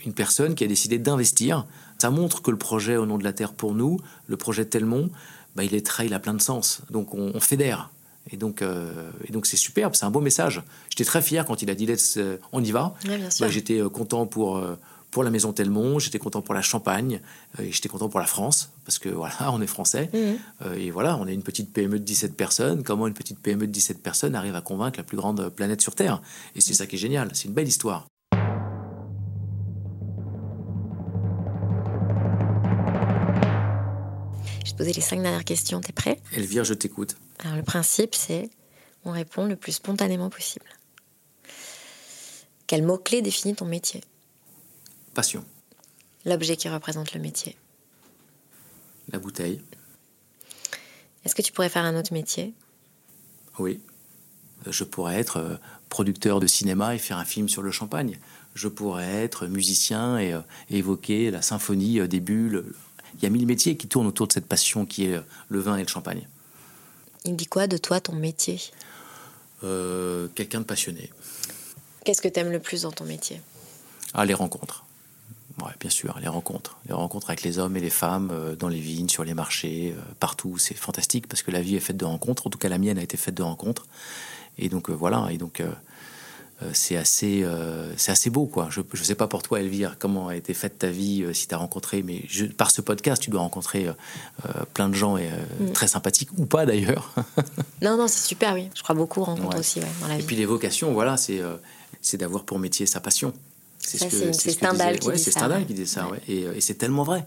[0.06, 1.66] une personne qui a décidé d'investir.
[2.00, 5.10] Ça montre que le projet au nom de la terre pour nous, le projet Telmont,
[5.56, 6.82] bah, il est très, il a plein de sens.
[6.90, 7.90] Donc on, on fédère.
[8.32, 10.62] Et donc, euh, et donc c'est superbe, c'est un beau message.
[10.90, 12.94] J'étais très fier quand il a dit Let's, euh, on y va.
[13.08, 13.20] Ouais.
[13.40, 14.64] Bah, j'étais content pour,
[15.12, 17.20] pour la maison Telmont, j'étais content pour la Champagne,
[17.60, 20.10] euh, et j'étais content pour la France, parce que voilà, on est français.
[20.14, 20.40] Mhm.
[20.64, 22.84] Euh, et voilà, on est une petite PME de 17 personnes.
[22.84, 25.94] Comment une petite PME de 17 personnes arrive à convaincre la plus grande planète sur
[25.96, 26.22] Terre?
[26.56, 28.08] Et c'est ça qui est génial, c'est une belle histoire.
[34.64, 35.82] Je vais te poser les cinq dernières questions.
[35.82, 36.22] T'es prêt?
[36.34, 37.18] Elvire, je t'écoute.
[37.40, 38.50] Alors le principe, c'est
[39.04, 40.68] on répond le plus spontanément possible.
[42.68, 44.02] Quel mot-clé définit ton métier?
[45.14, 45.44] Passion,
[46.26, 47.58] L'objet qui représente le métier.
[49.12, 49.62] la bouteille,
[51.26, 52.54] Est-ce que tu pourrais faire un autre métier?
[53.60, 53.82] Oui.
[54.68, 55.56] Euh, Je pourrais être euh,
[55.90, 58.20] producteur de cinéma et faire un film sur le champagne.
[58.56, 62.66] Je pourrais être musicien et, euh, et évoquer la symphonie des bulles.
[63.16, 65.20] Il y a mille métiers qui tournent autour de cette passion qui est
[65.50, 66.28] le vin et le champagne.
[67.26, 68.60] Il dit quoi de toi, ton métier?
[69.64, 71.12] Euh, Quelqu'un de passionné.
[72.06, 73.42] Qu'est-ce que t'aimes le plus dans ton métier?
[74.14, 74.86] Ah, les rencontres.
[75.60, 76.78] Ouais, bien sûr, les rencontres.
[76.88, 79.94] Les rencontres avec les hommes et les femmes, euh, dans les vignes, sur les marchés,
[79.98, 80.58] euh, partout.
[80.58, 82.48] C'est fantastique parce que la vie est faite de rencontres.
[82.48, 83.86] En tout cas, la mienne a été faite de rencontres.
[84.58, 85.28] Et donc, euh, voilà.
[85.32, 85.70] Et donc, euh,
[86.74, 88.70] c'est assez, euh, c'est assez beau, quoi.
[88.70, 91.56] Je ne sais pas pour toi, Elvire, comment a été faite ta vie, si tu
[91.56, 93.88] as rencontré, mais je- par ce podcast, tu dois rencontrer
[94.76, 95.72] plein de gens et, Mm.
[95.74, 97.14] très sympathiques, ou pas d'ailleurs.
[97.82, 98.70] Non, non, c'est super, oui.
[98.76, 99.60] Je crois beaucoup aux rencontres Ouais.
[99.60, 100.24] aussi, ouais, dans la Et vie.
[100.28, 101.42] puis les vocations, voilà, c'est
[102.00, 103.34] c'est d'avoir pour métier sa passion.
[103.86, 105.66] Ça, ce que- c'est- ce que Stendhal qui ouais, dit c'est ça, ouais.
[105.66, 106.22] qui dit ça, ouais.
[106.28, 107.26] Et, euh, et c'est tellement vrai.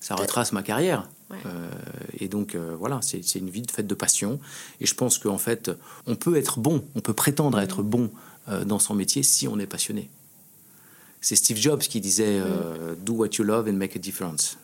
[0.00, 1.08] Ça retrace ma carrière.
[1.46, 1.70] Euh,
[2.18, 4.38] et donc euh, voilà, c'est une vie faite de passion.
[4.80, 5.70] Et je pense qu'en fait,
[6.06, 7.62] on peut être bon, on peut prétendre Mm.
[7.62, 8.10] être bon
[8.48, 10.10] euh, dans son métier si on est passionné.
[11.20, 12.96] C'est Steve Jobs qui disait Mm.
[13.04, 14.58] Do what you love and make a difference.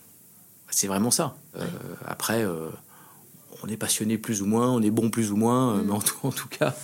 [0.71, 1.37] C'est vraiment ça.
[2.05, 2.45] Après,
[3.63, 6.01] on est passionné plus ou moins, on est bon plus ou moins, euh, mais en
[6.01, 6.75] tout, en tout cas,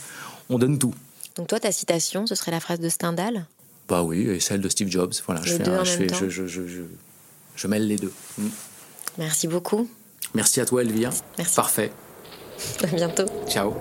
[0.48, 0.94] on donne tout.
[1.36, 3.46] Donc toi, ta citation, ce serait la phrase de Stendhal?
[3.88, 5.12] Bah oui, et celle de Steve Jobs.
[5.26, 6.82] Voilà, Les je, fais un- je, je, je,
[7.56, 8.12] je, mêle les deux.
[8.38, 8.48] Mm.
[9.18, 9.88] Merci beaucoup.
[10.34, 11.12] Merci à toi, Elvire.
[11.38, 11.54] Merci.
[11.54, 11.92] Parfait.
[12.82, 13.26] À bientôt.
[13.48, 13.74] Ciao.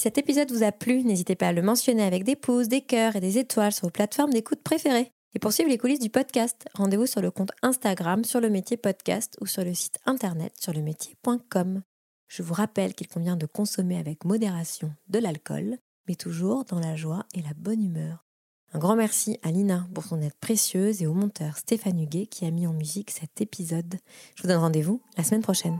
[0.00, 3.16] Cet épisode vous a plu, n'hésitez pas à le mentionner avec des pouces, des cœurs
[3.16, 5.12] et des étoiles sur vos plateformes d'écoute préférées.
[5.34, 8.78] Et pour suivre les coulisses du podcast, rendez-vous sur le compte Instagram sur le métier
[8.78, 11.82] podcast ou sur le site internet sur le métier.com.
[12.28, 15.76] Je vous rappelle qu'il convient de consommer avec modération de l'alcool,
[16.08, 18.24] mais toujours dans la joie et la bonne humeur.
[18.72, 22.46] Un grand merci à Lina pour son aide précieuse et au monteur Stéphane Huguet qui
[22.46, 23.96] a mis en musique cet épisode.
[24.34, 25.78] Je vous donne rendez-vous la semaine prochaine.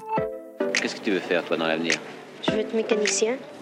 [0.75, 1.95] Qu'est-ce que tu veux faire, toi, dans l'avenir?
[2.43, 3.39] Je veux être mécanicien.